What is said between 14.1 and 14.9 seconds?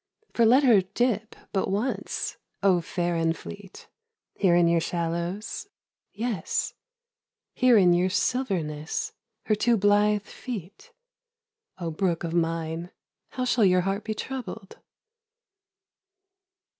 troubled!